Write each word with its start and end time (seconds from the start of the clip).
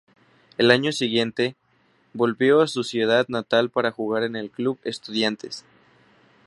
Al 0.57 0.71
año 0.71 0.91
siguiente, 0.91 1.55
volvió 2.13 2.61
a 2.61 2.67
su 2.67 2.83
ciudad 2.83 3.27
natal 3.27 3.69
para 3.69 3.91
jugar 3.91 4.23
en 4.23 4.35
el 4.35 4.49
Club 4.49 4.79
Estudiantes. 4.83 5.63